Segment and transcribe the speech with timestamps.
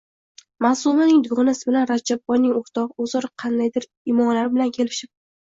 [0.65, 5.15] Maʼsumaning dugonasi bilan Rajabboyning oʼrtogʼi oʼzaro qandaydir imolar bilan kelishib